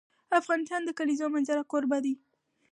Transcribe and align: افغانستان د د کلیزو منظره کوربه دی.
افغانستان 0.39 0.81
د 0.83 0.85
د 0.87 0.95
کلیزو 0.99 1.25
منظره 1.35 1.63
کوربه 1.71 1.97
دی. 2.05 2.13